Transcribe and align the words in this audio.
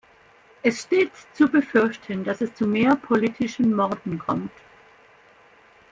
Es 0.63 0.81
steht 0.81 1.11
zu 1.33 1.47
befürchten, 1.47 2.23
dass 2.23 2.41
es 2.41 2.55
zu 2.55 2.65
mehr 2.65 2.95
politischen 2.95 3.71
Morden 3.75 4.17
kommt. 4.17 4.49